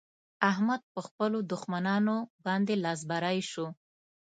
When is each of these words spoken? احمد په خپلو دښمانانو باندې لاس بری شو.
احمد 0.49 0.81
په 0.93 0.99
خپلو 1.07 1.37
دښمانانو 1.51 2.15
باندې 2.45 2.73
لاس 2.83 2.99
بری 3.09 3.39
شو. 3.51 3.67